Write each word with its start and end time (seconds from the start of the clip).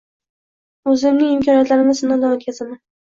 O‘zimning 0.93 1.33
imkoniyatlarimni 1.33 1.93
sinovdan 1.99 2.33
o‘tkazaman. 2.39 2.81